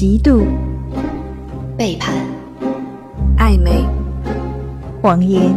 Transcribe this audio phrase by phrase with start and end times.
[0.00, 0.46] 嫉妒、
[1.76, 2.14] 背叛、
[3.36, 3.84] 暧昧、
[5.02, 5.54] 谎言、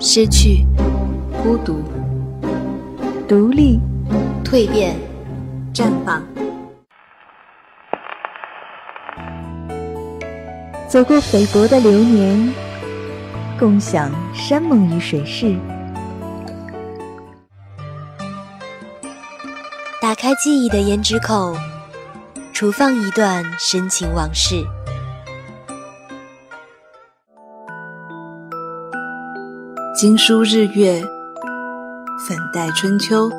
[0.00, 0.66] 失去、
[1.40, 1.80] 孤独、
[3.28, 3.78] 独立、
[4.42, 4.96] 蜕变、
[5.72, 6.20] 绽放。
[10.88, 12.52] 走过菲薄的流年，
[13.60, 15.56] 共享山盟与水誓。
[20.02, 21.54] 打开记忆的胭脂扣，
[22.58, 24.66] 储放一段深情往事。
[29.94, 31.00] 经书日月，
[32.26, 33.30] 粉黛春秋。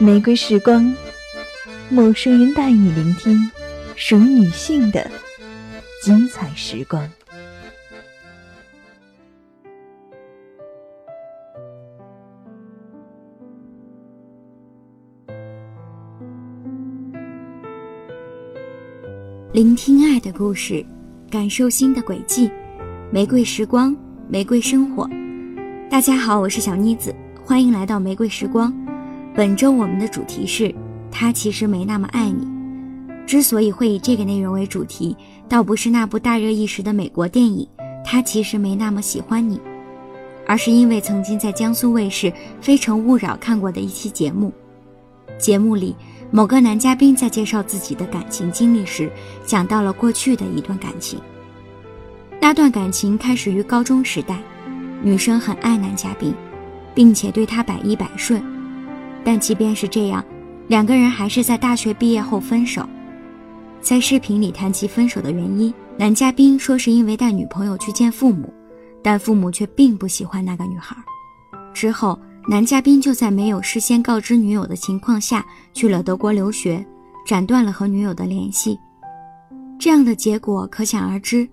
[0.00, 0.92] 玫瑰时光，
[1.90, 3.38] 陌生人带你聆听
[3.94, 5.08] 属于女性的
[6.02, 7.08] 精彩时光。
[19.52, 20.86] 聆听爱的故事，
[21.28, 22.48] 感受心的轨迹。
[23.10, 23.96] 玫瑰时光，
[24.28, 25.10] 玫瑰生活。
[25.90, 27.12] 大家好，我是小妮子，
[27.44, 28.72] 欢迎来到玫瑰时光。
[29.34, 30.72] 本周我们的主题是
[31.10, 32.46] 他其实没那么爱你。
[33.26, 35.16] 之所以会以这个内容为主题，
[35.48, 37.66] 倒不是那部大热一时的美国电影
[38.04, 39.56] 《他其实没那么喜欢你》，
[40.46, 44.52] 而是因为曾经在江苏卫视《非诚勿扰》看过的一期节目。
[45.38, 45.96] 节目里。
[46.32, 49.10] 某个男嘉宾在介绍自己的感情经历时，
[49.44, 51.20] 讲到了过去的一段感情。
[52.40, 54.40] 那段感情开始于高中时代，
[55.02, 56.32] 女生很爱男嘉宾，
[56.94, 58.40] 并且对他百依百顺。
[59.24, 60.24] 但即便是这样，
[60.68, 62.88] 两个人还是在大学毕业后分手。
[63.80, 68.54] 在视频里谈及分手的原因，男嘉宾说是因为带女朋友去见父母，
[69.02, 70.96] 但父母却并不喜欢那个女孩。
[71.74, 72.16] 之后。
[72.48, 76.84] 男嘉宾就在没有事先告知女友的情况下去了德国留学，
[77.26, 78.78] 斩断了和女友的联系。
[79.78, 81.48] 这样的结果可想而知，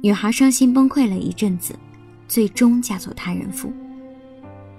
[0.00, 1.74] 女孩伤心崩溃了一阵子，
[2.26, 3.72] 最终嫁作他人妇。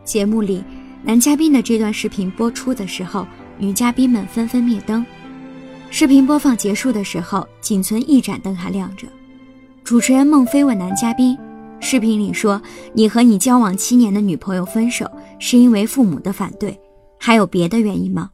[0.03, 0.63] 节目里，
[1.03, 3.27] 男嘉宾的这段视频播出的时候，
[3.57, 5.05] 女嘉宾们纷纷灭灯。
[5.89, 9.05] 视频播放结束的时候，仅存一盏灯还亮着。
[9.83, 11.37] 主持人孟非问男嘉宾。
[11.81, 12.61] 视频里说，
[12.93, 15.09] 你和你交往七年的女朋友分手
[15.39, 16.79] 是因为父母的反对，
[17.19, 18.29] 还有别的原因吗？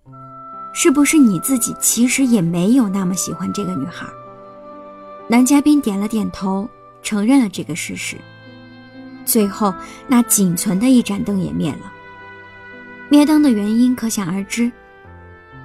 [0.73, 4.05] 是不是你自己其实也没有那么喜欢这个女孩？
[5.29, 6.69] 男嘉宾点了点头，
[7.01, 8.17] 承认了这个事实。
[9.25, 9.73] 最后，
[10.07, 11.91] 那仅存的一盏灯也灭了。
[13.09, 14.69] 灭灯的原因可想而知，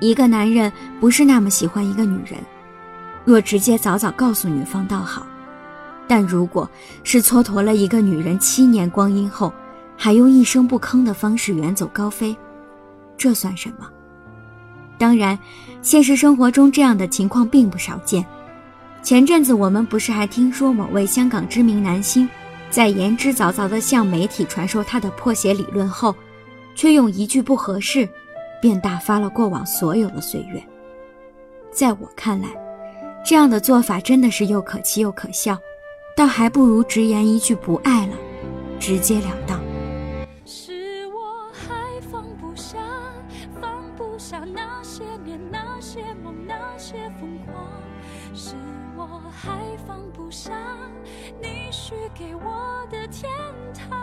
[0.00, 2.38] 一个男人不是那么喜欢一个女人，
[3.24, 5.26] 若直接早早告诉女方倒好。
[6.14, 6.68] 但如果
[7.04, 9.50] 是蹉跎了一个女人七年光阴后，
[9.96, 12.36] 还用一声不吭的方式远走高飞，
[13.16, 13.88] 这算什么？
[14.98, 15.38] 当然，
[15.80, 18.22] 现实生活中这样的情况并不少见。
[19.02, 22.28] 前阵子我们不是还听说某位香港知名男星，
[22.68, 26.14] 在言之凿凿地向媒体传授他的破鞋理论后，
[26.74, 28.06] 却用一句不合适，
[28.60, 30.62] 便打发了过往所有的岁月。
[31.70, 32.48] 在我看来，
[33.24, 35.58] 这样的做法真的是又可气又可笑。
[36.14, 38.14] 倒还不如直言一句不爱了，
[38.78, 39.60] 直截了当。
[40.44, 42.78] 是我还放不下，
[43.60, 47.66] 放不下那些年那些梦那些疯狂。
[48.34, 48.54] 是
[48.96, 50.52] 我还放不下
[51.40, 53.30] 你许给我的天
[53.72, 53.98] 堂。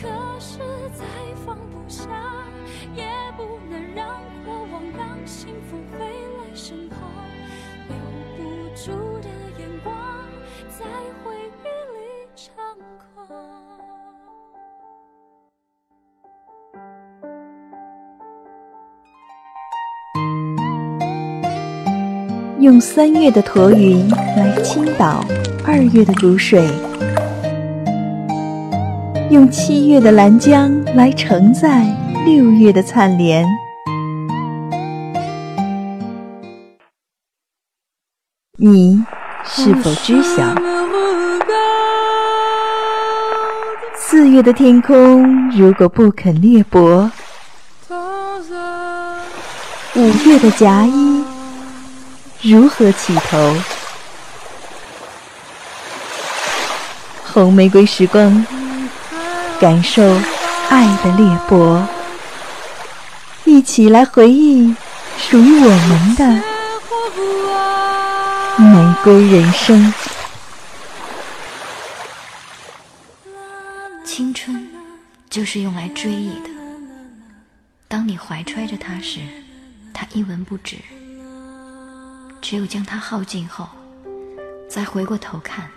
[0.00, 0.08] 可
[0.38, 0.58] 是
[0.94, 1.04] 再
[1.44, 2.06] 放不下，
[2.94, 6.98] 也不能让过往让幸福回来身旁，
[7.88, 7.96] 留
[8.36, 8.44] 不
[8.76, 9.39] 住的。
[10.80, 10.86] 在
[11.22, 12.00] 回忆里
[12.34, 12.48] 猖
[12.98, 13.28] 狂。
[22.60, 25.22] 用三月的驼云来倾倒
[25.66, 26.66] 二月的湖水，
[29.30, 31.84] 用七月的兰江来承载
[32.24, 33.46] 六月的灿莲。
[38.56, 39.02] 你
[39.52, 40.54] 是否知晓？
[43.96, 47.10] 四月的天空，如果不肯裂帛；
[49.94, 51.24] 五月的夹衣，
[52.42, 53.56] 如何起头？
[57.32, 58.46] 红玫瑰时光，
[59.60, 60.02] 感受
[60.68, 61.82] 爱的裂帛，
[63.44, 64.74] 一起来回忆
[65.18, 66.49] 属于我们的
[68.58, 69.92] 玫瑰人生。
[74.04, 74.68] 青春
[75.30, 76.50] 就是用来追忆的，
[77.88, 79.20] 当你怀揣着它时，
[79.94, 80.76] 它一文不值；
[82.42, 83.68] 只有将它耗尽后，
[84.68, 85.70] 再回过头看，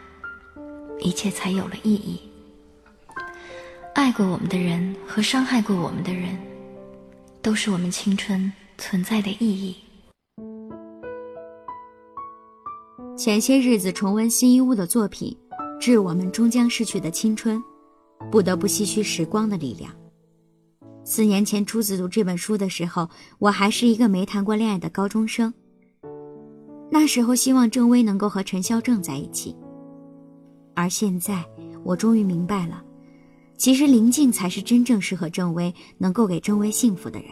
[1.00, 2.22] 一切才有了意义。
[3.94, 6.38] 爱过我们的人和伤害过我们的人，
[7.42, 9.83] 都是我们青春存在的意义。
[13.24, 15.34] 前些日子重温新一屋的作品，
[15.80, 17.64] 致我们终将逝去的青春，
[18.30, 19.90] 不得不唏嘘时光的力量。
[21.06, 23.10] 四年前初次读这本书的时候，
[23.40, 25.54] 我还是一个没谈过恋爱的高中生。
[26.92, 29.56] 那时候希望郑薇能够和陈孝正在一起，
[30.76, 31.46] 而现在
[31.86, 32.84] 我终于明白了，
[33.56, 37.30] 其实林静才是真正适合郑薇、能够给郑薇幸福的人。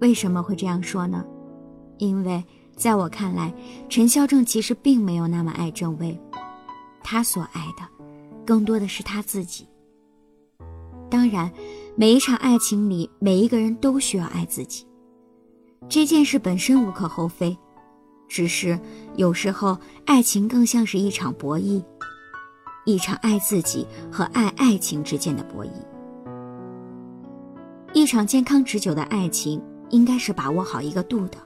[0.00, 1.22] 为什么会这样说呢？
[1.98, 2.42] 因为。
[2.82, 3.54] 在我看来，
[3.88, 6.18] 陈孝正其实并没有那么爱郑薇，
[7.00, 7.88] 他所爱的，
[8.44, 9.68] 更多的是他自己。
[11.08, 11.48] 当然，
[11.94, 14.84] 每一场爱情里，每一个人都需要爱自己，
[15.88, 17.56] 这件事本身无可厚非。
[18.26, 18.76] 只是
[19.14, 21.80] 有时候，爱情更像是一场博弈，
[22.84, 25.70] 一场爱自己和爱爱情之间的博弈。
[27.92, 31.38] 一场健康持久的爱情，应该是把握好一个度的。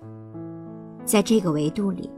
[1.07, 2.11] 在这个维度里，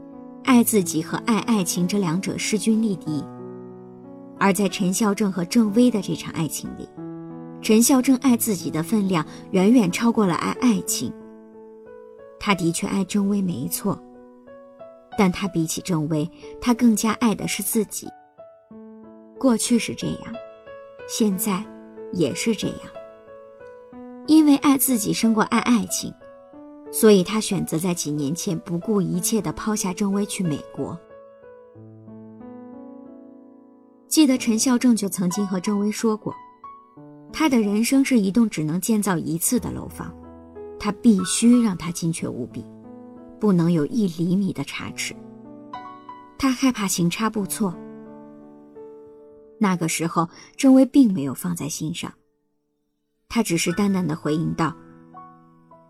[0.43, 3.23] 爱自己和爱爱情这两者势均力敌。
[4.39, 6.89] 而在陈孝正和郑薇的这场爱情里，
[7.61, 11.13] 陈孝正爱自己的分量远远超过了爱爱情。
[12.39, 14.01] 他的确爱郑薇没错，
[15.17, 16.27] 但他比起郑薇，
[16.59, 18.07] 他更加爱的是自己。
[19.37, 20.33] 过去是这样，
[21.07, 21.63] 现在
[22.11, 22.79] 也是这样。
[24.25, 26.11] 因为爱自己胜过爱爱情。
[26.91, 30.97] 所以他选择在几年前不顾一切的抛下郑薇去美国。
[34.07, 36.33] 记得陈孝正就曾经和郑薇说过，
[37.31, 40.11] 他的人生是一栋只能建造一次的楼房，
[40.79, 42.65] 他必须让它精确无比，
[43.39, 45.15] 不能有一厘米的差池。
[46.39, 47.75] 他害怕行差步错。
[49.59, 50.27] 那个时候，
[50.57, 52.11] 郑薇并没有放在心上，
[53.27, 54.75] 他只是淡淡的回应道。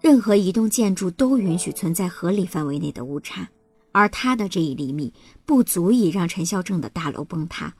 [0.01, 3.50] 任何一栋建筑都允许存在合理范围内的误差，
[3.92, 5.13] 而他的这一厘米
[5.46, 7.74] 不足以让陈孝正的大楼崩塌。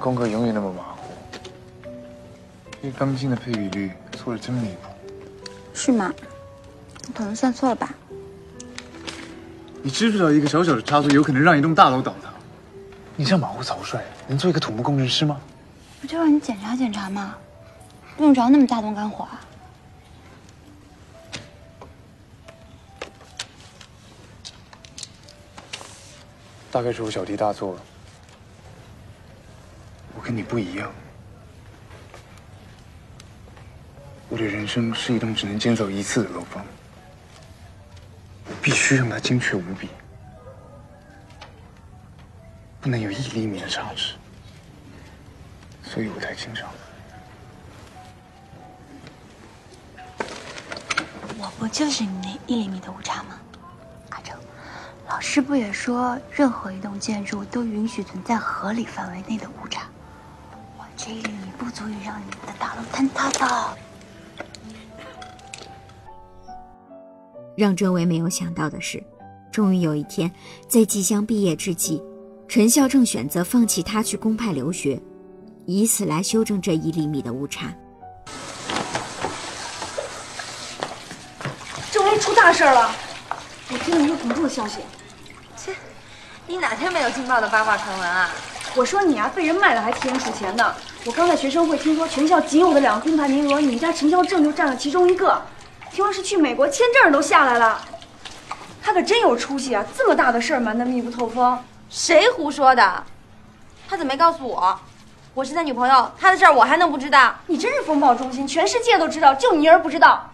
[0.00, 1.12] 功课永远那么马虎，
[2.82, 4.90] 一个钢筋的配比率错的真离谱。
[5.72, 6.12] 是吗？
[7.06, 7.94] 我可能算错了吧。
[9.82, 12.34] 你知不知道一个小小的差错有可能让一栋大楼倒塌？
[13.16, 15.40] 你这样马虎草率，能做一个土木工程师吗？
[16.04, 17.34] 不就让你检查检查吗？
[18.18, 19.40] 用着那么大动肝火啊？
[26.70, 27.80] 大概是我小题大做了。
[30.14, 30.92] 我跟你不一样，
[34.28, 36.62] 我的人生是一栋只能建造一次的楼房，
[38.60, 39.88] 必须让它精确无比，
[42.82, 44.16] 不能有一厘米的差池。
[45.94, 46.68] 所以我太欣赏。
[51.38, 53.38] 我不就是你那一厘米的误差吗？
[54.10, 54.36] 阿成，
[55.08, 59.82] 老师不也说，任何一栋建筑都允许存在合理范围内的误差？
[60.76, 63.78] 我这一厘米不足以让你的大楼坍塌的。
[67.56, 69.00] 让郑维没有想到的是，
[69.52, 70.28] 终于有一天，
[70.68, 72.02] 在即将毕业之际，
[72.48, 75.00] 陈孝正选择放弃他去公派留学。
[75.66, 77.72] 以此来修正这一厘米的误差。
[81.90, 82.90] 郑薇出大事了！
[83.70, 84.80] 我听了一个恐怖的消息。
[85.56, 85.74] 切，
[86.46, 88.28] 你哪天没有劲爆的八卦传闻啊？
[88.74, 90.74] 我说你啊，被人卖了还替人数钱呢。
[91.06, 95.40] 我刚在学生会听说，全校仅有的两个公派名额，你们家陈潇正就占了其中一个。
[95.90, 97.80] 听说是去美国签证都下来了。
[98.82, 99.82] 他可真有出息啊！
[99.96, 101.58] 这么大的事儿瞒得密不透风。
[101.88, 103.04] 谁胡说的？
[103.88, 104.78] 他怎么没告诉我？
[105.34, 107.34] 我是他女朋友，他的事儿我还能不知道？
[107.48, 110.30] 你真是风暴中心，全世界都知道，就你一人不知道。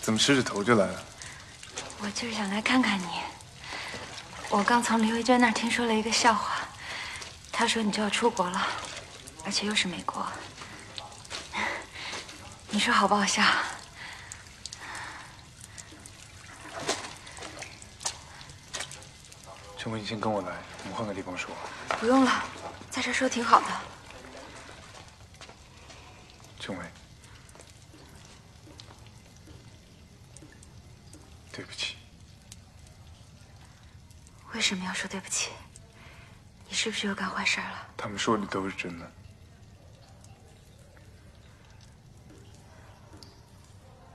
[0.00, 1.02] 怎么湿着头就来了？
[2.00, 3.06] 我就是想来看看你。
[4.48, 6.52] 我刚从林维娟那儿听说了一个笑话，
[7.52, 8.66] 她说你就要出国了，
[9.44, 10.26] 而且又是美国，
[12.70, 13.42] 你说好不好笑？
[19.82, 21.52] 陈伟，你先跟我来，我们换个地方说。
[21.98, 22.44] 不用了，
[22.88, 23.66] 在这说挺好的。
[26.60, 26.84] 政委，
[31.50, 31.96] 对不起。
[34.52, 35.50] 为什么要说对不起？
[36.68, 37.88] 你是不是又干坏事了？
[37.96, 39.12] 他们说的都是真的。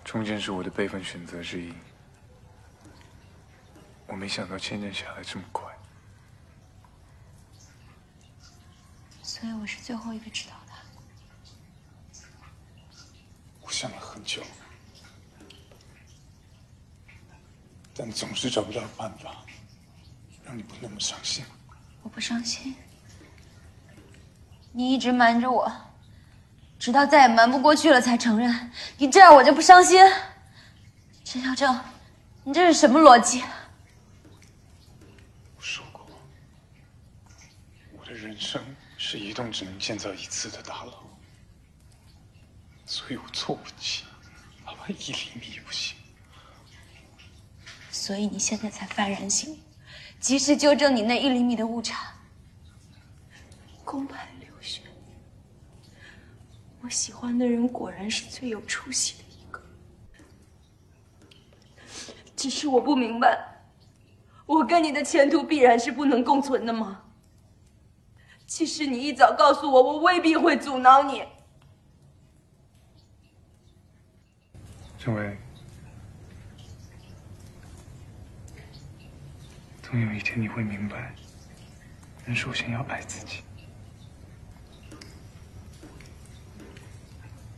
[0.06, 1.74] 中间是我的辈分选择之一。
[4.08, 5.66] 我没想到签证下来这么快，
[9.22, 10.74] 所以我是最后一个知道的。
[13.62, 14.42] 我想了很久，
[17.94, 19.36] 但总是找不到办法
[20.46, 21.44] 让你不那么伤心。
[22.02, 22.74] 我不伤心，
[24.72, 25.70] 你一直瞒着我，
[26.80, 28.72] 直到再也瞒不过去了才承认。
[28.98, 30.02] 你这样我就不伤心。
[31.26, 31.78] 陈小正，
[32.46, 33.44] 你这是什么逻辑？
[38.38, 38.64] 人生
[38.98, 40.94] 是一栋只能建造一次的大楼，
[42.86, 44.04] 所以我错不起，
[44.64, 45.98] 哪怕一厘米也不行。
[47.90, 49.58] 所以你现在才幡然醒悟，
[50.20, 52.14] 及时纠正你那一厘米的误差。
[53.84, 54.84] 宫派留学，
[56.82, 59.60] 我喜欢的人果然是最有出息的一个。
[62.36, 63.66] 只是我不明白，
[64.46, 67.06] 我跟你的前途必然是不能共存的吗？
[68.48, 71.22] 其实你一早告诉我，我未必会阻挠你。
[74.98, 75.38] 郑薇，
[79.84, 81.14] 总有一天你会明白，
[82.26, 83.44] 人首先要爱自己。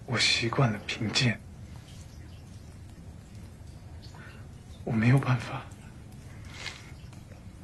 [0.07, 1.39] 我习惯了贫贱，
[4.83, 5.61] 我没有办法，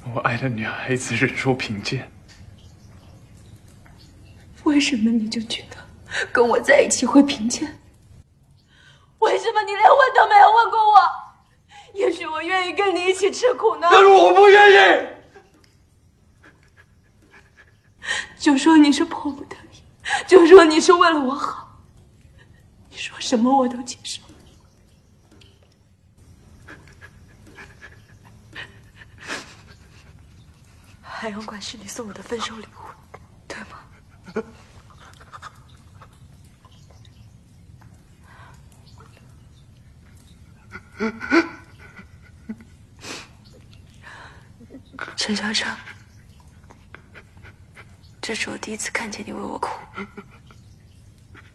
[0.04, 2.08] 我爱的女孩子忍受贫贱。
[4.66, 5.76] 为什么你就觉得
[6.32, 7.80] 跟我在一起会贫贱？
[9.20, 11.00] 为什么你连问都没有问过我？
[11.94, 13.88] 也许我愿意跟你一起吃苦呢。
[13.90, 15.06] 但是我不愿意。
[18.38, 19.82] 就说你是迫不得已，
[20.26, 21.80] 就说你是为了我好，
[22.90, 24.20] 你说什么我都接受。
[31.02, 32.75] 海洋馆是你送我的分手礼物？
[45.16, 45.76] 陈小成，
[48.20, 49.70] 这是我第一次看见你为我哭，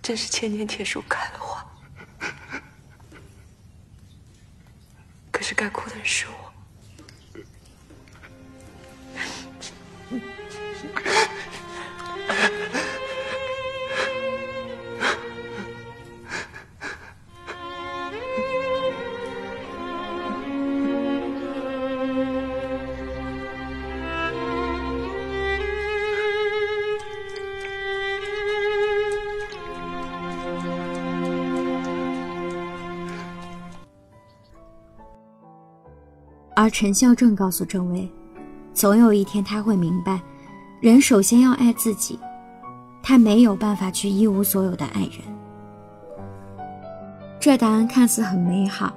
[0.02, 1.64] 真是千年铁树开了花。
[5.32, 6.41] 可是该哭的人是我。
[36.72, 38.10] 陈孝正告诉郑薇，
[38.74, 40.20] 总有一天他会明白，
[40.80, 42.18] 人首先要爱自己，
[43.04, 45.20] 他没有办法去一无所有的爱人。
[47.40, 48.94] 这答案看似很美好，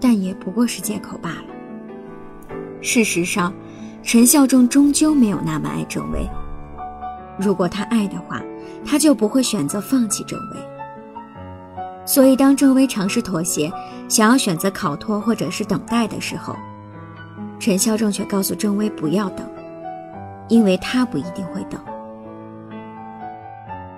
[0.00, 1.44] 但也不过是借口罢了。
[2.82, 3.52] 事实上，
[4.02, 6.28] 陈孝正终究没有那么爱郑薇。
[7.38, 8.42] 如果他爱的话，
[8.84, 10.69] 他就不会选择放弃郑薇。
[12.04, 13.72] 所以，当郑薇尝试妥协，
[14.08, 16.56] 想要选择考脱或者是等待的时候，
[17.60, 19.46] 陈孝正却告诉郑薇不要等，
[20.48, 21.80] 因为他不一定会等。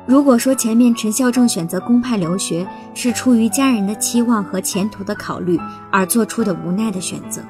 [0.05, 5.59] 如果说前面陈孝正选择公派留学是出于家人的期望和前途的考虑
[5.93, 7.41] 而做出的无奈的选择，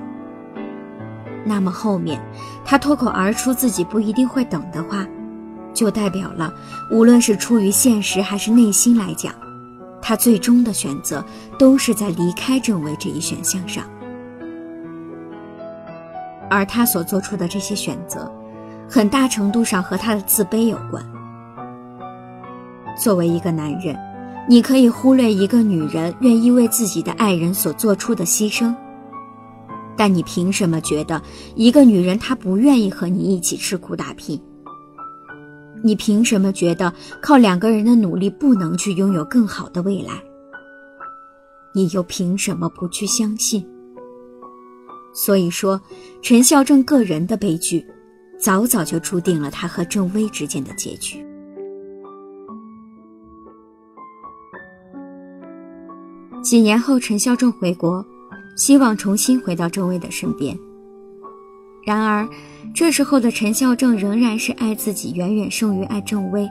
[1.45, 2.21] 那么后面
[2.63, 5.07] 他脱口而出自己不一定会等的话，
[5.73, 6.53] 就代表了
[6.91, 9.35] 无论是出于现实还是内心来讲。
[10.03, 11.25] 他最终的选择
[11.59, 13.85] 都是在离开郑薇这一选项上，
[16.51, 18.31] 而他所做出的这些选择，
[18.91, 21.03] 很大程度上和他的自卑有关。
[22.99, 23.97] 作为一个男人，
[24.49, 28.75] 你可以忽略一个女人愿意为自己的爱人所做出的牺牲，
[29.97, 31.23] 但你凭什么觉得
[31.55, 34.43] 一个女人她不愿意和你一起吃苦打拼？
[35.83, 40.23] 你凭什么觉得靠两个人的努力不能去拥有更好的未来？
[41.75, 43.67] 你又凭什么不去相信？
[45.15, 45.81] 所以说，
[46.23, 47.85] 陈孝正个人的悲剧，
[48.39, 51.25] 早早就注定了他和郑薇之间的结局。
[56.43, 58.05] 几年后，陈孝正回国，
[58.57, 60.59] 希望重新回到郑薇的身边。
[61.85, 62.29] 然而，
[62.75, 66.49] 这时候的陈孝正仍然是爱自己远远胜于爱郑薇。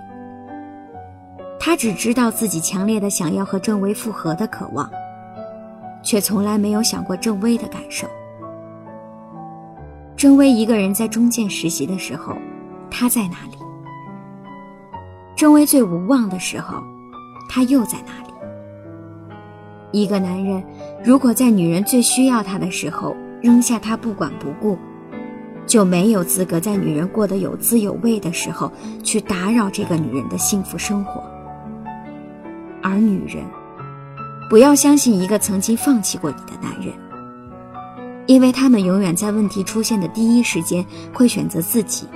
[1.59, 4.89] 他只知道自己强烈的想要和郑薇复合的渴望，
[6.03, 8.07] 却从来没有想过郑薇的感受。
[10.15, 12.37] 郑薇一个人在中建实习的时候，
[12.89, 13.57] 他在哪里？
[15.35, 16.75] 郑薇最无望的时候，
[17.49, 18.33] 他又在哪里？
[19.91, 20.63] 一个男人
[21.03, 24.77] 如果在女人最需要他的时候扔下她不管不顾，
[25.67, 28.71] 就没有资格在女人过得有滋有味的时候
[29.03, 31.23] 去打扰这个女人的幸福生活。
[32.81, 33.45] 而女人，
[34.49, 36.93] 不要相信一个曾经放弃过你的男人，
[38.25, 42.07] 因为他们永远在问题出现的第一时间会选择自己。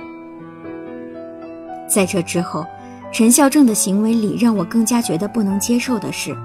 [1.88, 2.66] 在这之后，
[3.12, 6.36] 陈孝正的行为里让我更加觉得不能接受的是，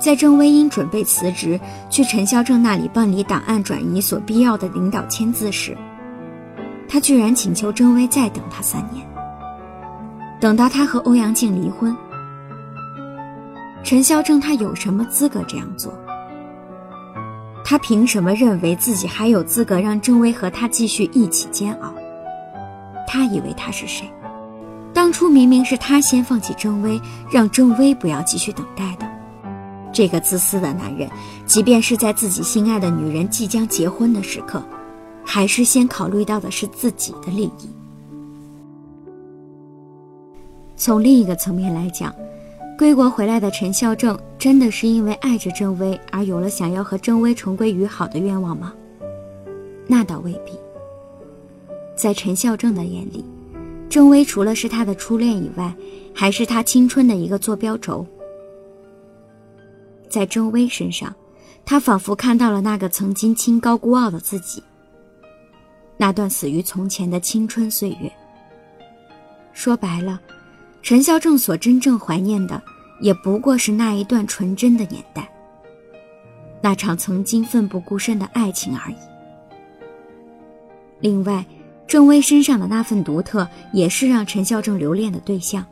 [0.00, 1.58] 在郑薇英准备辞职
[1.88, 5.78] 去陈孝正那里办理档案转移所必要的领导签字时，
[6.88, 9.06] 他居然请求郑薇再等他三年，
[10.40, 11.94] 等到他和欧阳靖离婚。
[13.84, 15.92] 陈孝正他有什么资格这样做？
[17.64, 21.92] 他凭什么认为自己还有资格让郑薇和他继续一起煎熬？
[23.06, 24.10] 他以为他是谁？
[24.94, 29.06] 当初明明是他先放弃郑薇，让郑薇不要继续等待的。
[29.92, 31.08] 这个自私的男人，
[31.44, 34.62] 即便是在自己心爱的女人即将结婚的时刻，
[35.30, 37.68] 还是先考虑到的是自己的利益。
[40.74, 42.14] 从另一个层面来讲。
[42.78, 48.72] 归国回来的陈孝正，真的是因为爱着郑薇而有了想要和郑薇重归于好的愿望吗？
[49.88, 50.52] 那倒未必。
[51.96, 53.24] 在陈孝正的眼里，
[53.90, 55.74] 郑薇除了是他的初恋以外，
[56.14, 58.06] 还是他青春的一个坐标轴。
[60.08, 61.12] 在郑薇身上，
[61.64, 64.62] 他仿佛看到了那个曾经清高孤傲的自己，
[65.98, 68.10] 那段死于从前的青春岁月。
[69.52, 70.18] 说白了。
[70.80, 72.62] 陈孝正所真正怀念的，
[73.00, 75.28] 也不过是那一段纯真的年代，
[76.62, 78.96] 那场曾经奋不顾身的爱情而已。
[81.00, 81.44] 另外，
[81.86, 85.66] 郑薇身上的那份独特，也是让陈孝正留恋的对象。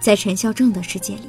[0.00, 1.28] 在陈孝正的世界里，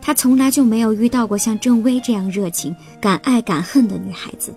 [0.00, 4.54] 他从来就没有遇到过像郑薇这样热情、敢爱敢恨的女孩子。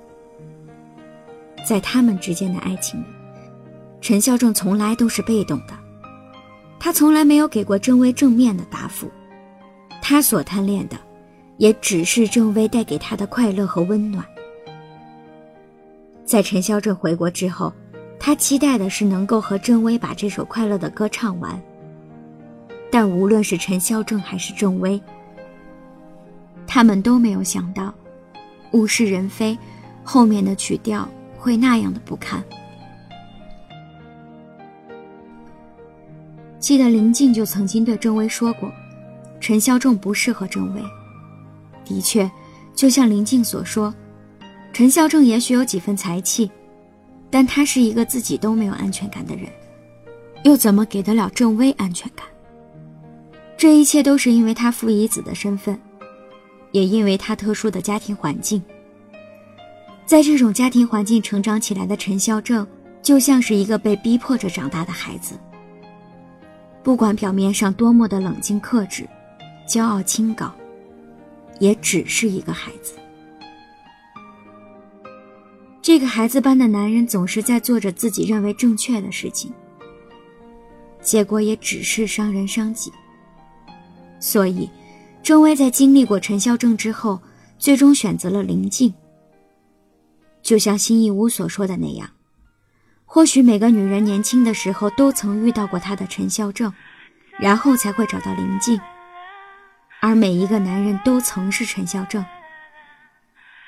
[1.69, 3.05] 在他们之间的爱情里，
[4.01, 5.73] 陈孝正从来都是被动的。
[6.79, 9.08] 他从来没有给过郑薇正面的答复，
[10.01, 10.97] 他所贪恋的，
[11.58, 14.25] 也只是郑薇带给他的快乐和温暖。
[16.25, 17.71] 在陈孝正回国之后，
[18.19, 21.62] 他期待的是能够和郑薇把这首快乐的歌唱完。
[22.89, 24.99] 但无论是陈孝正还是郑薇，
[26.65, 27.93] 他们都没有想到，
[28.71, 29.55] 物是人非，
[30.03, 31.08] 后面的曲调
[31.39, 32.43] 会那样的不堪。
[36.60, 38.69] 记得林静就曾经对郑薇说过，
[39.39, 40.82] 陈孝正不适合郑薇。
[41.86, 42.30] 的确，
[42.75, 43.91] 就像林静所说，
[44.73, 46.52] 陈孝正也许有几分才气，
[47.32, 49.47] 但他是一个自己都没有安全感的人，
[50.43, 52.28] 又怎么给得了郑薇安全感？
[53.58, 55.80] 这一切都是因为他父遗子的身份，
[56.71, 58.62] 也因为他特殊的家庭环境。
[60.09, 62.65] 在这种家庭环境成长起来的陈孝正，
[62.99, 65.35] 就像是一个被逼迫着长大的孩子。
[66.81, 69.07] 不管表面上多么的冷静克制、
[69.67, 70.51] 骄傲清高，
[71.59, 72.95] 也只是一个孩子。
[75.79, 79.53] 这个孩子般的男人总是在做着自己认为正确的事情，
[81.03, 82.91] 结果也只是伤人伤己。
[84.19, 84.67] 所以，
[85.21, 87.19] 郑薇在经历过陈孝正之后，
[87.59, 88.91] 最终选择了林静。
[90.49, 92.09] 就像辛义乌所说的那样。
[93.05, 96.73] 或许每个女人年轻的时候都曾遇到过他的陈孝正，
[97.38, 98.81] 然后才会找到林静。
[100.01, 102.25] 而每一个男人都曾是陈孝正，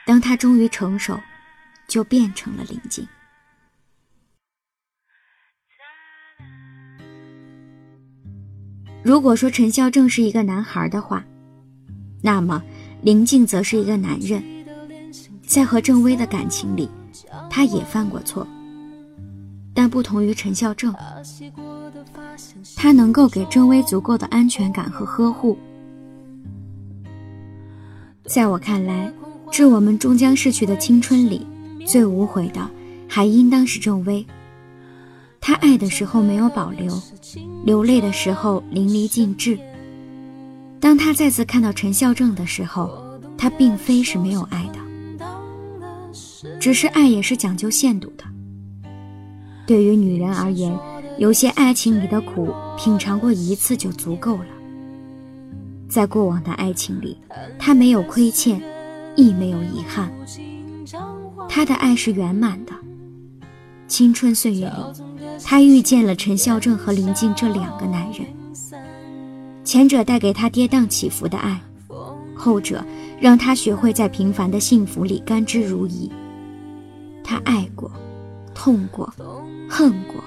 [0.08, 1.20] 当他终于成熟，
[1.88, 3.08] 就变成了林静。
[9.04, 11.24] 如果说陈孝正是一个男孩的话，
[12.24, 12.64] 那么
[13.04, 14.61] 林静则是一个男人，
[15.52, 16.90] 在和郑薇的感情里，
[17.50, 18.48] 他也犯过错。
[19.74, 20.96] 但不同于陈孝正，
[22.78, 25.58] 他能够给郑薇足够的安全感和呵护。
[28.24, 29.12] 在我看来，
[29.52, 31.46] 致我们终将逝去的青春里，
[31.86, 32.66] 最无悔的，
[33.10, 34.26] 还应当是郑薇。
[35.42, 36.98] 他爱的时候没有保留，
[37.66, 39.60] 流泪的时候淋漓尽致。
[40.80, 43.04] 当他再次看到陈孝正的时候，
[43.38, 44.80] 他并非是没有爱的，
[46.62, 48.24] 只是爱也是讲究限度的。
[49.66, 50.72] 对于女人而言，
[51.18, 54.46] 有些爱情里的苦，品尝过一次就足够了。
[55.90, 57.18] 在过往的爱情里，
[57.58, 58.62] 她没有亏欠，
[59.16, 60.14] 亦没有遗憾。
[61.50, 62.72] 她的爱是圆满的。
[63.88, 65.02] 青春岁月里，
[65.44, 68.24] 她遇见了陈孝正和林静这两个男人。
[69.64, 71.60] 前者带给她跌宕起伏的爱，
[72.36, 72.86] 后者
[73.20, 76.08] 让她学会在平凡的幸福里甘之如饴。
[77.32, 77.90] 他爱过，
[78.54, 79.06] 痛过，
[79.70, 80.22] 恨过，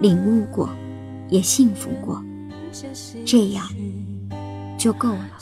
[0.00, 0.68] 领悟过，
[1.28, 2.20] 也幸福过，
[3.24, 3.64] 这样
[4.76, 5.38] 就够了。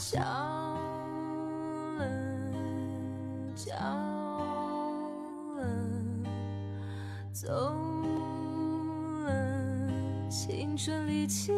[10.29, 11.51] 青春力气。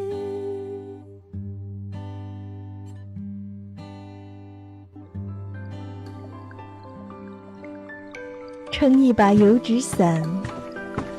[8.83, 10.21] 撑一把油纸伞，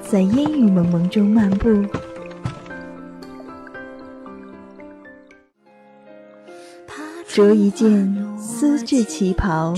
[0.02, 1.82] 在烟雨蒙蒙中漫步，
[7.26, 9.72] 着一件丝质旗袍。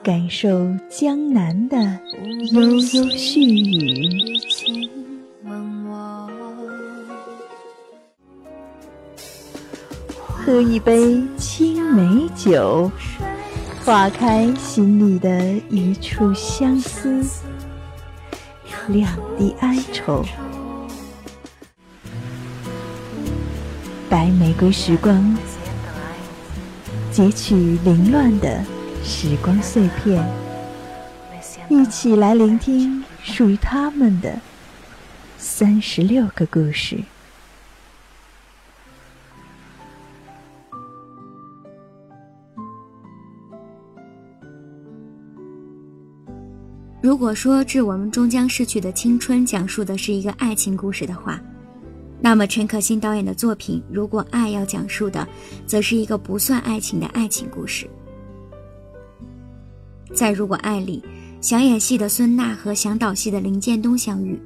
[0.00, 1.76] 感受江南的
[2.52, 4.38] 悠悠细雨，
[10.16, 12.88] 喝一杯青梅酒，
[13.90, 17.26] 化开心里的一处相思，
[18.86, 20.24] 两地哀愁。
[24.08, 25.36] 白玫瑰时光，
[27.10, 28.64] 截取凌乱的。
[29.02, 30.24] 时光碎片，
[31.68, 34.38] 一起来聆听属于他们的
[35.36, 37.00] 三十六个故事。
[47.02, 51.40] 如果说《致我们终将逝去的青春》讲述的是一个爱情故事的话，
[52.20, 55.20] 那么陈可辛导演的作品《如果爱要讲述的》，
[55.66, 57.88] 则是一个不算爱情的爱情故事。
[60.12, 61.02] 在《如果爱》里，
[61.40, 64.38] 想演戏的孙娜和想导戏的林建东相遇。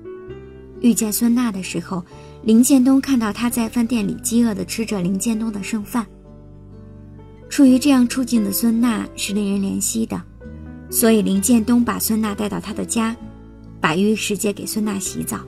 [0.80, 2.04] 遇见孙娜的时候，
[2.44, 6.06] 林建东看到她在饭店里饥饿地吃着林建东的剩饭。
[7.48, 10.22] 处于这样处境的孙娜是令人怜惜的，
[10.94, 13.16] 所以林建东把孙娜带到他的家，
[13.80, 15.40] 把浴室借给孙娜洗澡，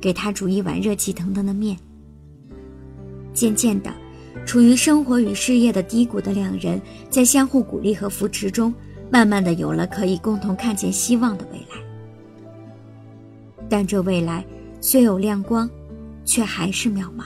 [0.00, 1.76] 给她煮一碗热气腾腾的面。
[3.34, 3.92] 渐渐的，
[4.46, 6.80] 处于生活与事业的低谷的两人，
[7.10, 8.72] 在相互鼓励和扶持中。
[9.10, 11.82] 慢慢的有了可以共同看见希望的未来，
[13.68, 14.46] 但这未来
[14.80, 15.68] 虽有亮光，
[16.24, 17.24] 却还是渺茫。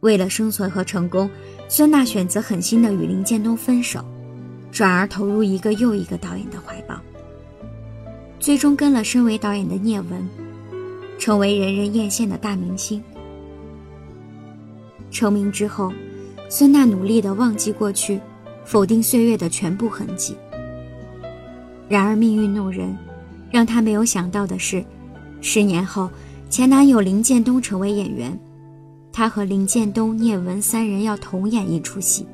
[0.00, 1.30] 为了生存和成功，
[1.70, 4.04] 孙娜选择狠心的与林建东分手，
[4.70, 6.94] 转而投入一个又一个导演的怀抱，
[8.38, 10.28] 最终跟了身为导演的聂文，
[11.18, 13.02] 成为人人艳羡的大明星。
[15.10, 15.92] 成名之后，
[16.48, 18.20] 孙娜努力的忘记过去。
[18.62, 20.36] 否定岁月的全部痕迹。
[21.88, 22.96] 然而命运弄人，
[23.50, 24.84] 让她没有想到的是，
[25.40, 26.08] 十年后，
[26.48, 28.38] 前男友林建东成为演员，
[29.12, 32.24] 她和林建东、聂文三人要同演一出戏。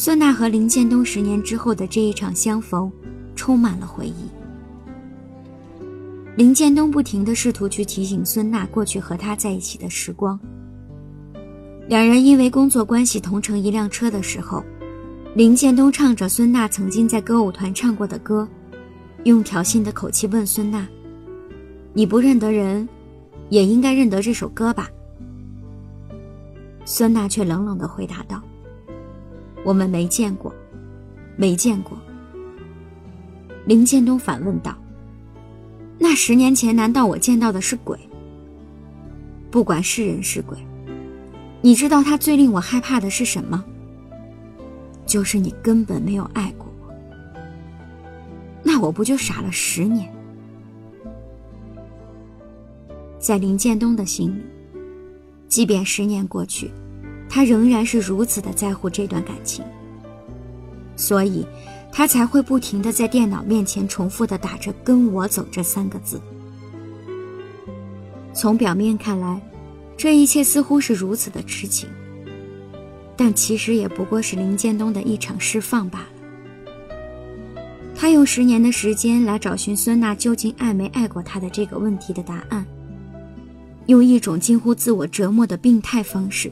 [0.00, 2.88] 孙娜和林建东十年之后的这一场相逢，
[3.34, 4.30] 充满了回忆。
[6.36, 10.38] 林建东不停地试图去提醒孙娜过去和他在一起的时光。
[11.88, 14.62] 两人因为工作关系同乘一辆车的时候，
[15.34, 18.48] 林建东唱着孙娜曾经在歌舞团唱过的歌，
[19.24, 20.86] 用挑衅的口气问孙娜
[21.92, 22.88] ：“你不认得人，
[23.48, 24.88] 也应该认得这首歌吧？”
[26.86, 28.40] 孙娜却冷冷地回答道
[29.68, 30.50] ：“我们没见过，
[31.36, 31.92] 没见过。”
[33.68, 34.74] 林建东反问道
[36.00, 37.98] ：“那十年前难道我见到的是鬼？
[39.50, 40.56] 不管是人是鬼。”
[41.60, 43.62] 你知道他最令我害怕的是什么？
[45.04, 46.94] 就是你根本没有爱过我，
[48.62, 50.10] 那我不就傻了十年？
[53.18, 54.42] 在林建东的心里，
[55.46, 56.70] 即便十年过去，
[57.28, 59.64] 他仍然是如此的在乎这段感情，
[60.96, 61.46] 所以，
[61.92, 66.20] 他才会不停的在电脑面前重复的打着“跟我走”这三个字。
[68.32, 69.40] 从表面看来。
[70.00, 71.88] 这一切似乎是如此的痴情，
[73.16, 76.06] 但其实也不过是林建东的一场释放罢了。
[77.96, 82.64] 他用十年的时间来找寻孙娜究竟爱没爱过他的这个问题的答案，
[83.86, 86.48] 用一种近乎自我折磨的病态方式，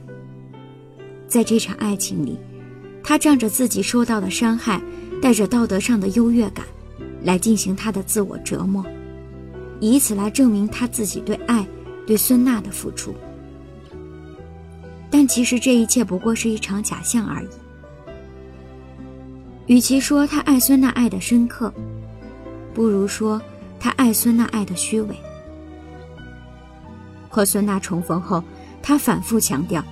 [1.28, 2.38] 在这场爱情里，
[3.02, 4.80] 他仗着自己受到的伤害，
[5.20, 6.64] 带着道德上的优越感，
[7.22, 8.84] 来进行他的自我折磨，
[9.80, 11.66] 以此来证明他自己对爱、
[12.06, 13.14] 对孙娜的付出。
[15.10, 17.48] 但其实这一切不过是一场假象而已。
[19.66, 21.72] 与其说他爱孙娜爱的深刻，
[22.72, 23.40] 不如说
[23.80, 25.16] 他爱孙娜爱的虚伪。
[27.28, 28.42] 和孙娜重逢后，
[28.82, 29.84] 他反复强调，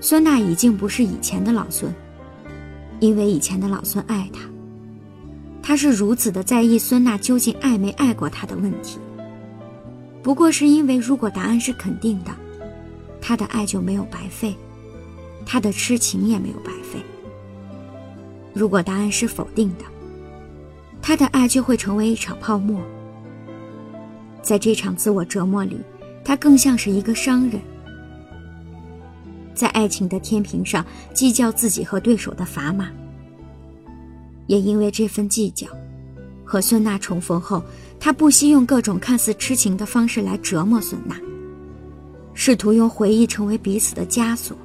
[0.00, 1.92] 孙娜已经不是以前的老孙，
[3.00, 4.40] 因为以前的老孙爱她。
[5.60, 8.98] 他是如此的在意孙娜究竟爱没爱过他的问题，
[10.22, 12.30] 不过是因为如果答案是肯定的，
[13.20, 14.56] 他的爱就没有白费，
[15.44, 16.98] 他的痴情也没有白费。
[18.54, 19.84] 如果答案是否定的，
[21.02, 22.80] 他的爱就会成为一场泡沫。
[24.40, 25.78] 在这场自我折磨里，
[26.24, 27.60] 他更像是一个商人，
[29.58, 32.88] 在爱情的天平上计较自己和对手的砝码。
[34.46, 35.66] 也因为这份计较，
[36.44, 37.62] 和孙娜重逢后，
[37.98, 41.20] 他不惜用各种看似痴情的方式来折磨孙娜，
[42.32, 44.56] 试图用回忆成为彼此的枷锁。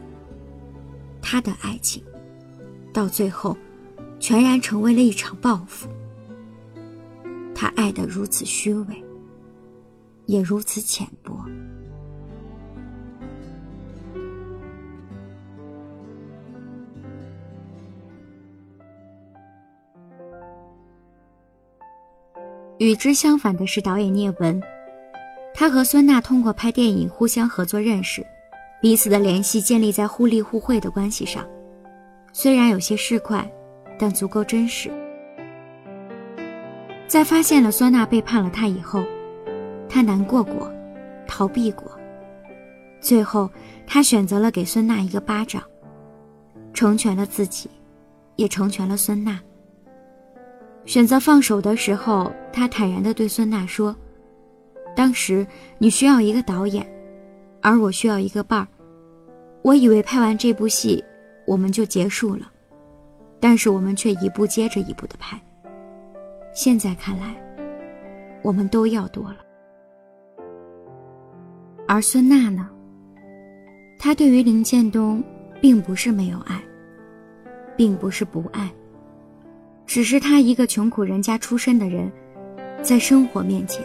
[1.22, 2.04] 他的爱情，
[2.94, 3.58] 到最后，
[4.20, 5.90] 全然成为了一场报复。
[7.56, 9.04] 他爱得如此虚伪，
[10.28, 11.44] 也如此浅薄。
[22.80, 24.62] 与之相反的是，导演聂文，
[25.54, 28.26] 他和孙娜通过拍电影互相合作认识，
[28.82, 31.46] 彼此的联系建立在互利互惠的关系上，
[32.34, 33.46] 虽然有些市侩，
[33.98, 34.92] 但足够真实。
[37.08, 39.04] 在发现了孙娜背叛了他以后，
[39.88, 40.72] 他难过过，
[41.28, 41.92] 逃避过，
[43.00, 43.50] 最后
[43.86, 45.62] 他选择了给孙娜一个巴掌，
[46.74, 47.70] 成全了自己，
[48.36, 49.40] 也成全了孙娜。
[50.86, 53.96] 选择放手的时候，他坦然地对孙娜说
[54.96, 56.86] ：“当时你需要一个导演，
[57.62, 58.68] 而我需要一个伴儿。
[59.62, 61.04] 我以为拍完这部戏，
[61.48, 62.52] 我们就结束了，
[63.40, 65.40] 但是我们却一部接着一部的拍。
[66.54, 67.34] 现在看来，
[68.42, 69.38] 我们都要多了。
[71.88, 72.70] 而孙娜呢？
[73.98, 75.24] 她对于林建东，
[75.62, 76.62] 并不是没有爱，
[77.78, 78.70] 并不是不爱。”
[79.86, 82.12] 只是他一个穷苦人家出身的人，
[82.82, 83.84] 在生活面前，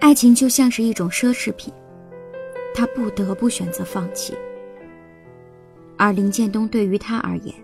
[0.00, 1.72] 爱情就像是一种奢侈品，
[2.74, 4.34] 他不得不选择放弃。
[5.96, 7.54] 而林建东对于他而言，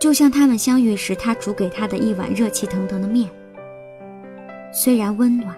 [0.00, 3.28] 就像他们相遇时他煮给他的一碗热气腾腾的面，
[4.72, 5.56] 虽然温暖，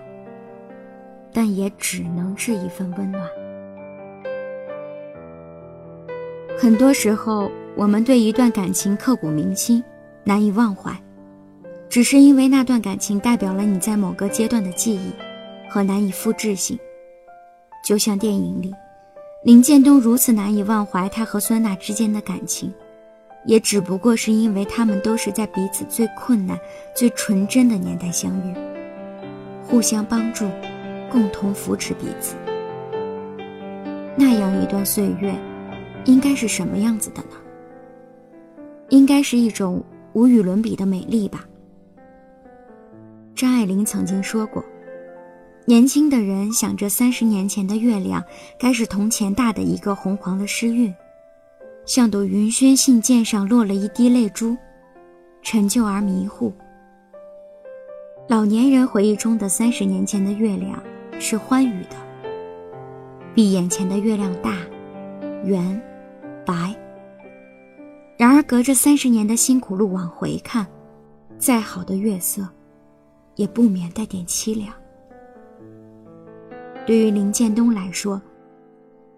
[1.32, 3.28] 但也只能是一份温暖。
[6.58, 9.82] 很多时候，我们对一段感情刻骨铭心，
[10.24, 10.98] 难以忘怀。
[11.88, 15.11] 只是因为那段感情代表了你在某个阶段的记忆
[15.70, 16.79] 和难以复制性，
[17.85, 18.75] 就像电影里，
[19.44, 22.72] 林建东如此难以忘怀他和孙娜之间的感情，
[23.46, 26.59] 也只不过是因为他们都是在彼此最困难、
[26.94, 28.55] 最纯真的年代相遇，
[29.62, 30.46] 互相帮助，
[31.11, 32.35] 共同扶持彼此。
[34.16, 35.35] 那样一段岁月，
[36.05, 37.37] 应该是什么样子的呢？
[38.90, 41.46] 应该是一种无与伦比的美丽吧。
[43.37, 44.64] 张爱玲曾经说过
[45.66, 48.25] ：“年轻的人想着三十年前的月亮，
[48.59, 50.92] 该是铜钱大的一个红黄的诗韵，
[51.85, 54.57] 像朵云轩信笺上落了一滴泪珠，
[55.42, 56.51] 陈旧而迷糊。
[58.27, 60.83] 老年人回忆中的三十年前的月亮
[61.20, 61.96] 是欢愉的，
[63.35, 64.57] 比眼前的月亮大、
[65.44, 65.79] 圆、
[66.46, 66.75] 白。
[68.16, 70.66] 然而隔着三十年的辛苦路往回看，
[71.37, 72.49] 再好的月色。”
[73.37, 74.75] 也不免带点凄凉。
[76.85, 78.20] 对于林建东来说，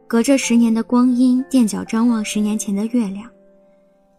[0.07, 3.31] 隔着十年的光阴，垫脚张望十年前的月亮，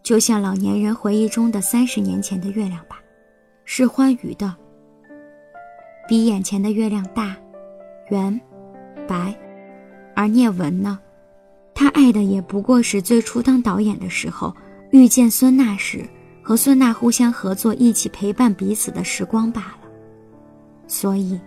[0.02, 3.00] 就像老年人回忆中的三十年前的月亮吧，
[3.64, 4.54] 是欢愉的，
[6.08, 7.36] 比眼前的月亮大、
[8.10, 8.40] 圆、
[9.06, 9.34] 白。
[10.14, 10.98] 而聂文呢，
[11.74, 14.54] 他爱的也不过是最初当导演的时候
[14.90, 16.06] 遇见孙娜时，
[16.42, 19.79] 和孙娜互相合作，一起陪伴彼此的时光罢了。
[20.90, 21.38] 所以，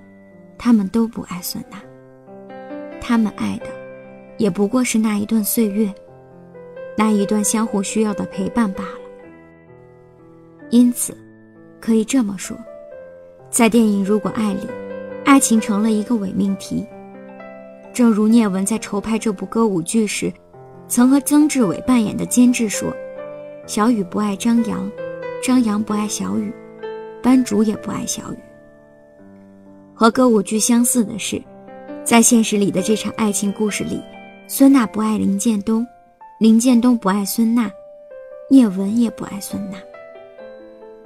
[0.57, 1.77] 他们都不爱孙娜。
[3.01, 3.65] 他们爱的，
[4.37, 5.93] 也不过是那一段岁月，
[6.97, 8.99] 那一段相互需要的陪伴罢了。
[10.69, 11.13] 因此，
[11.81, 12.57] 可以这么说，
[13.49, 14.65] 在电影《如果爱》里，
[15.25, 16.87] 爱情成了一个伪命题。
[17.91, 20.31] 正如聂文在筹拍这部歌舞剧时，
[20.87, 22.95] 曾和曾志伟扮演的监制说
[23.67, 24.89] ：“小雨不爱张扬，
[25.43, 26.49] 张扬不爱小雨，
[27.21, 28.37] 班主也不爱小雨。”
[29.95, 31.41] 和歌舞剧相似的是，
[32.03, 34.01] 在现实里的这场爱情故事里，
[34.47, 35.85] 孙娜不爱林建东，
[36.39, 37.71] 林建东不爱孙娜，
[38.49, 39.77] 聂文也不爱孙娜。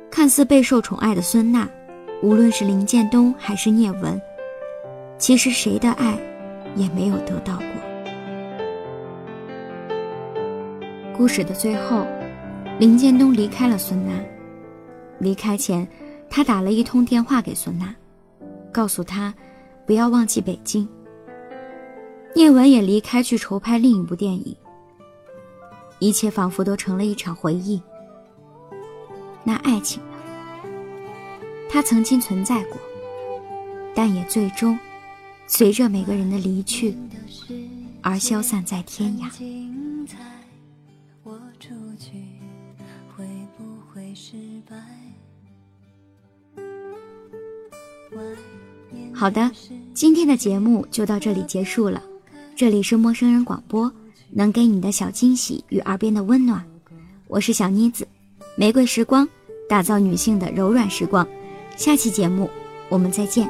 [0.10, 1.70] 看似备受宠爱的孙娜，
[2.24, 4.20] 无论是林建东还是聂文，
[5.18, 6.18] 其实谁的爱
[6.76, 7.66] 也没有得到过。
[11.16, 12.08] 故事的最后，
[12.80, 14.14] 林建东离开了孙娜。
[15.20, 15.86] 离开前，
[16.30, 17.94] 他打了一通电话给孙娜。
[18.78, 19.34] 告诉他，
[19.88, 20.88] 不要忘记北京。
[22.36, 24.56] 聂文也离开去筹拍另一部电影。
[25.98, 27.82] 一切仿佛都成了一场回忆。
[29.44, 30.18] 那爱情呢？
[31.68, 32.78] 它曾经存在过，
[33.96, 34.78] 但也最终
[35.48, 36.96] 随着每个人的离去
[38.04, 39.28] 而消散在天涯。
[43.92, 44.38] 会失
[44.70, 44.76] 败
[49.18, 49.50] 好的，
[49.96, 52.00] 今天的节目就到这里结束了。
[52.56, 53.92] 这里是陌生人广播，
[54.30, 56.64] 能给你的小惊喜与耳边的温暖。
[57.28, 58.08] 我是小妮子，
[58.56, 59.28] 玫瑰时光，
[59.68, 61.28] 打造女性的柔软时光。
[61.76, 62.48] 下期节目
[62.90, 63.50] 我们再见。